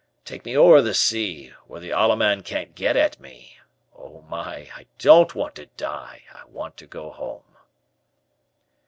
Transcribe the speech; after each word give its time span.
Take 0.25 0.45
me 0.45 0.57
over 0.57 0.81
the 0.81 0.95
sea, 0.95 1.53
where 1.67 1.79
the 1.79 1.91
Allemand 1.91 2.43
can't 2.43 2.73
get 2.73 2.97
at 2.97 3.19
me. 3.19 3.59
Oh 3.95 4.21
my, 4.21 4.67
I 4.75 4.87
don't 4.97 5.35
want 5.35 5.53
to 5.57 5.67
die! 5.67 6.23
I 6.33 6.43
want 6.45 6.75
to 6.77 6.87
go 6.87 7.11
home." 7.11 7.55